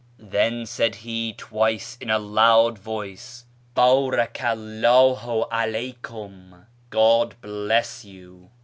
Then 0.17 0.65
said 0.65 0.95
he 0.95 1.33
twice 1.33 1.95
in 2.01 2.09
a 2.09 2.17
loud 2.17 2.79
voice,' 2.79 3.45
Bdralca 3.77 4.55
'lldhu 4.57 5.47
'aleykum' 5.51 6.65
('God 6.89 7.35
bless 7.41 8.03
you 8.03 8.49